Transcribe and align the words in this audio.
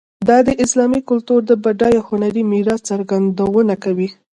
دا 0.27 0.37
د 0.47 0.49
اسلامي 0.63 1.01
کلتور 1.09 1.39
د 1.45 1.51
بډایه 1.63 2.01
هنري 2.07 2.43
میراث 2.51 2.81
څرګندونه 2.89 3.73
کوي. 3.83 4.09